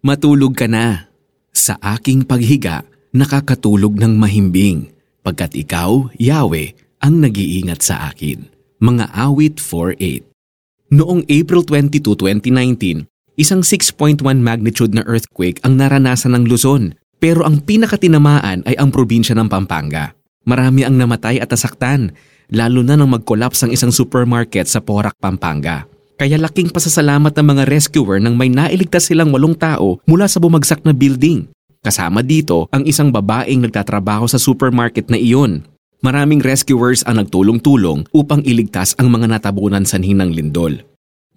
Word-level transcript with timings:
Matulog 0.00 0.56
ka 0.56 0.64
na. 0.64 1.12
Sa 1.52 1.76
aking 1.76 2.24
paghiga, 2.24 2.88
nakakatulog 3.12 4.00
ng 4.00 4.16
mahimbing, 4.16 4.88
pagkat 5.20 5.52
ikaw, 5.52 6.08
Yahweh, 6.16 6.72
ang 7.04 7.20
nag-iingat 7.20 7.84
sa 7.84 8.08
akin. 8.08 8.48
Mga 8.80 9.12
awit 9.12 9.60
4.8 9.60 10.24
Noong 10.96 11.20
April 11.28 11.68
22, 11.68 12.16
2019, 12.16 13.12
isang 13.36 13.60
6.1 13.60 14.24
magnitude 14.40 14.96
na 14.96 15.04
earthquake 15.04 15.60
ang 15.68 15.76
naranasan 15.76 16.32
ng 16.32 16.48
Luzon, 16.48 16.96
pero 17.20 17.44
ang 17.44 17.60
pinakatinamaan 17.60 18.64
ay 18.64 18.80
ang 18.80 18.88
probinsya 18.88 19.36
ng 19.36 19.52
Pampanga. 19.52 20.16
Marami 20.48 20.80
ang 20.88 20.96
namatay 20.96 21.44
at 21.44 21.52
nasaktan, 21.52 22.16
lalo 22.48 22.80
na 22.80 22.96
nang 22.96 23.12
mag-collapse 23.12 23.68
ang 23.68 23.70
isang 23.76 23.92
supermarket 23.92 24.64
sa 24.64 24.80
Porac, 24.80 25.12
Pampanga. 25.20 25.89
Kaya 26.20 26.36
laking 26.36 26.68
pasasalamat 26.68 27.32
ng 27.32 27.46
mga 27.48 27.64
rescuer 27.64 28.20
nang 28.20 28.36
may 28.36 28.52
nailigtas 28.52 29.08
silang 29.08 29.32
walong 29.32 29.56
tao 29.56 30.04
mula 30.04 30.28
sa 30.28 30.36
bumagsak 30.36 30.84
na 30.84 30.92
building. 30.92 31.48
Kasama 31.80 32.20
dito 32.20 32.68
ang 32.76 32.84
isang 32.84 33.08
babaeng 33.08 33.64
nagtatrabaho 33.64 34.28
sa 34.28 34.36
supermarket 34.36 35.08
na 35.08 35.16
iyon. 35.16 35.64
Maraming 36.04 36.44
rescuers 36.44 37.00
ang 37.08 37.24
nagtulong-tulong 37.24 38.04
upang 38.12 38.44
iligtas 38.44 38.92
ang 39.00 39.08
mga 39.08 39.32
natabunan 39.32 39.88
sa 39.88 39.96
ng 39.96 40.28
lindol. 40.28 40.84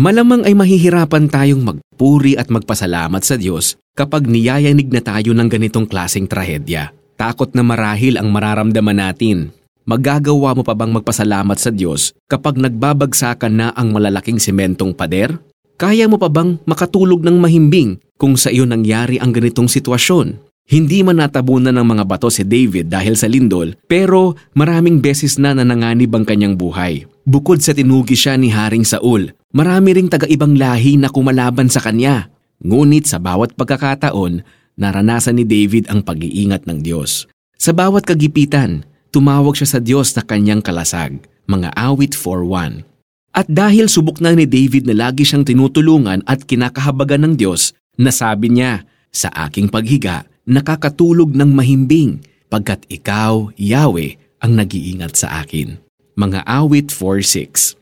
Malamang 0.00 0.48
ay 0.48 0.56
mahihirapan 0.56 1.28
tayong 1.28 1.60
magpuri 1.60 2.40
at 2.40 2.48
magpasalamat 2.48 3.20
sa 3.20 3.36
Diyos 3.36 3.76
kapag 3.92 4.24
niyayanig 4.24 4.88
na 4.88 5.04
tayo 5.04 5.36
ng 5.36 5.48
ganitong 5.52 5.84
klaseng 5.84 6.24
trahedya. 6.24 6.96
Takot 7.20 7.52
na 7.52 7.60
marahil 7.60 8.16
ang 8.16 8.32
mararamdaman 8.32 8.96
natin 8.96 9.52
Magagawa 9.90 10.54
mo 10.54 10.62
pa 10.62 10.70
bang 10.78 10.94
magpasalamat 10.94 11.58
sa 11.58 11.74
Diyos 11.74 12.14
kapag 12.30 12.54
nagbabagsakan 12.54 13.50
na 13.50 13.66
ang 13.74 13.90
malalaking 13.90 14.38
sementong 14.38 14.94
pader? 14.94 15.34
Kaya 15.74 16.06
mo 16.06 16.14
pa 16.14 16.30
bang 16.30 16.62
makatulog 16.62 17.26
ng 17.26 17.34
mahimbing 17.34 17.98
kung 18.14 18.38
sa 18.38 18.54
iyo 18.54 18.70
nangyari 18.70 19.18
ang 19.18 19.34
ganitong 19.34 19.66
sitwasyon? 19.66 20.38
Hindi 20.70 21.02
man 21.02 21.18
natabunan 21.18 21.74
ng 21.74 21.82
mga 21.82 22.04
bato 22.06 22.30
si 22.30 22.46
David 22.46 22.86
dahil 22.86 23.18
sa 23.18 23.26
lindol, 23.26 23.74
pero 23.90 24.38
maraming 24.54 25.02
beses 25.02 25.42
na 25.42 25.58
nananganib 25.58 26.14
ang 26.14 26.22
kanyang 26.22 26.54
buhay. 26.54 27.10
Bukod 27.26 27.58
sa 27.58 27.74
tinugi 27.74 28.14
siya 28.14 28.38
ni 28.38 28.46
Haring 28.46 28.86
Saul, 28.86 29.34
marami 29.50 29.98
ring 29.98 30.06
taga-ibang 30.06 30.54
lahi 30.54 31.02
na 31.02 31.10
kumalaban 31.10 31.66
sa 31.66 31.82
kanya. 31.82 32.30
Ngunit 32.62 33.10
sa 33.10 33.18
bawat 33.18 33.58
pagkakataon, 33.58 34.46
naranasan 34.78 35.42
ni 35.42 35.42
David 35.42 35.90
ang 35.90 36.06
pag-iingat 36.06 36.70
ng 36.70 36.78
Diyos. 36.78 37.26
Sa 37.58 37.74
bawat 37.74 38.06
kagipitan, 38.06 38.86
tumawag 39.10 39.58
siya 39.58 39.78
sa 39.78 39.80
Diyos 39.82 40.14
na 40.14 40.22
kanyang 40.22 40.62
kalasag, 40.62 41.20
mga 41.50 41.74
awit 41.74 42.14
4.1. 42.14 42.86
At 43.30 43.46
dahil 43.46 43.86
subok 43.86 44.18
na 44.18 44.34
ni 44.34 44.46
David 44.46 44.90
na 44.90 44.94
lagi 45.06 45.22
siyang 45.22 45.46
tinutulungan 45.46 46.26
at 46.26 46.42
kinakahabagan 46.46 47.30
ng 47.30 47.34
Diyos, 47.38 47.74
nasabi 47.94 48.50
niya, 48.50 48.82
sa 49.10 49.30
aking 49.46 49.70
paghiga, 49.70 50.26
nakakatulog 50.46 51.34
ng 51.34 51.50
mahimbing, 51.50 52.22
pagkat 52.50 52.82
ikaw, 52.90 53.50
Yahweh, 53.54 54.18
ang 54.42 54.58
nag-iingat 54.58 55.14
sa 55.14 55.42
akin. 55.42 55.78
Mga 56.18 56.42
awit 56.46 56.90
4.6 56.90 57.78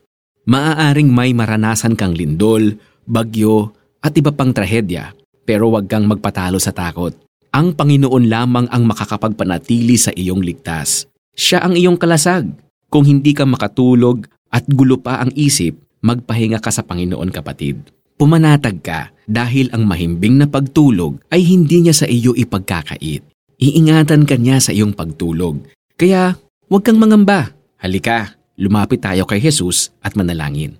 Maaaring 0.49 1.09
may 1.09 1.33
maranasan 1.33 1.93
kang 1.93 2.17
lindol, 2.17 2.77
bagyo, 3.05 3.73
at 4.01 4.17
iba 4.17 4.33
pang 4.33 4.49
trahedya, 4.49 5.13
pero 5.45 5.69
huwag 5.69 5.85
kang 5.85 6.09
magpatalo 6.09 6.57
sa 6.57 6.73
takot. 6.73 7.13
Ang 7.49 7.73
Panginoon 7.73 8.29
lamang 8.29 8.65
ang 8.69 8.85
makakapagpanatili 8.85 9.97
sa 9.97 10.13
iyong 10.13 10.41
ligtas. 10.41 11.09
Siya 11.39 11.63
ang 11.63 11.79
iyong 11.79 11.95
kalasag. 11.95 12.51
Kung 12.91 13.07
hindi 13.07 13.31
ka 13.31 13.47
makatulog 13.47 14.27
at 14.51 14.67
gulo 14.67 14.99
pa 14.99 15.23
ang 15.23 15.31
isip, 15.39 15.79
magpahinga 16.03 16.59
ka 16.59 16.67
sa 16.67 16.83
Panginoon 16.83 17.31
kapatid. 17.31 17.79
Pumanatag 18.19 18.83
ka 18.83 19.15
dahil 19.23 19.71
ang 19.71 19.87
mahimbing 19.87 20.35
na 20.35 20.51
pagtulog 20.51 21.23
ay 21.31 21.47
hindi 21.47 21.79
niya 21.79 21.95
sa 21.95 22.11
iyo 22.11 22.35
ipagkakait. 22.35 23.23
Iingatan 23.55 24.27
ka 24.27 24.35
niya 24.35 24.59
sa 24.59 24.75
iyong 24.75 24.91
pagtulog. 24.91 25.63
Kaya 25.95 26.35
huwag 26.67 26.83
kang 26.83 26.99
mangamba. 26.99 27.55
Halika, 27.79 28.35
lumapit 28.59 28.99
tayo 28.99 29.23
kay 29.23 29.39
Jesus 29.39 29.95
at 30.03 30.19
manalangin. 30.19 30.75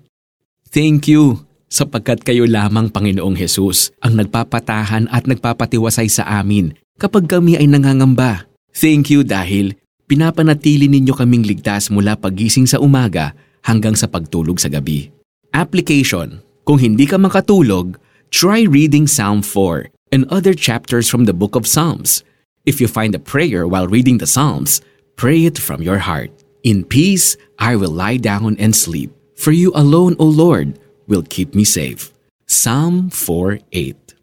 Thank 0.68 1.08
you 1.08 1.40
sapagkat 1.72 2.20
kayo 2.20 2.44
lamang 2.44 2.92
Panginoong 2.92 3.40
Jesus 3.40 3.96
ang 4.04 4.20
nagpapatahan 4.20 5.08
at 5.08 5.24
nagpapatiwasay 5.24 6.12
sa 6.12 6.28
amin 6.28 6.76
kapag 7.00 7.24
kami 7.24 7.56
ay 7.56 7.64
nangangamba. 7.64 8.44
Thank 8.76 9.08
you 9.08 9.24
dahil 9.24 9.79
pinapanatili 10.10 10.90
ninyo 10.90 11.14
kaming 11.14 11.46
ligtas 11.46 11.86
mula 11.86 12.18
pagising 12.18 12.66
sa 12.66 12.82
umaga 12.82 13.30
hanggang 13.62 13.94
sa 13.94 14.10
pagtulog 14.10 14.58
sa 14.58 14.66
gabi. 14.66 15.06
Application 15.54 16.42
Kung 16.66 16.82
hindi 16.82 17.06
ka 17.06 17.18
makatulog, 17.18 17.94
try 18.30 18.66
reading 18.66 19.06
Psalm 19.06 19.42
4 19.42 19.90
and 20.10 20.26
other 20.30 20.54
chapters 20.54 21.06
from 21.06 21.30
the 21.30 21.34
book 21.34 21.54
of 21.54 21.66
Psalms. 21.66 22.22
If 22.66 22.82
you 22.82 22.86
find 22.86 23.14
a 23.14 23.22
prayer 23.22 23.66
while 23.70 23.86
reading 23.86 24.18
the 24.18 24.26
Psalms, 24.26 24.82
pray 25.14 25.46
it 25.46 25.58
from 25.58 25.82
your 25.82 26.02
heart. 26.02 26.30
In 26.62 26.84
peace, 26.84 27.38
I 27.58 27.74
will 27.74 27.90
lie 27.90 28.18
down 28.18 28.54
and 28.60 28.74
sleep. 28.74 29.10
For 29.34 29.50
you 29.50 29.72
alone, 29.74 30.14
O 30.20 30.26
Lord, 30.28 30.78
will 31.08 31.24
keep 31.24 31.54
me 31.54 31.64
safe. 31.64 32.12
Psalm 32.46 33.08
4:8 33.10 34.19